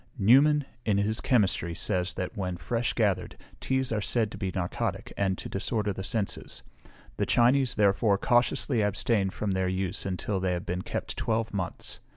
[0.17, 5.37] _Newman, in his Chemistry, says, when fresh gathered, teas are said to be narcotic, and
[5.37, 6.63] to disorder the senses;
[7.17, 11.99] the Chinese, therefore, cautiously abstain from their use until they have been kept twelve months.